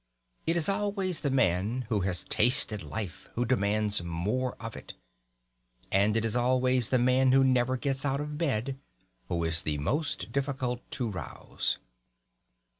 It 0.47 0.55
is 0.57 0.67
always 0.67 1.19
the 1.19 1.29
man 1.29 1.85
who 1.89 1.99
has 1.99 2.23
tasted 2.23 2.81
life 2.81 3.29
who 3.35 3.45
demands 3.45 4.01
more 4.01 4.55
of 4.59 4.75
it. 4.75 4.95
And 5.91 6.17
it 6.17 6.25
is 6.25 6.35
always 6.35 6.89
the 6.89 6.97
man 6.97 7.33
who 7.33 7.43
never 7.43 7.77
gets 7.77 8.03
out 8.03 8.19
of 8.19 8.35
bed 8.35 8.79
who 9.29 9.43
is 9.43 9.61
the 9.61 9.77
most 9.77 10.31
difficult 10.31 10.81
to 10.89 11.07
rouse. 11.07 11.77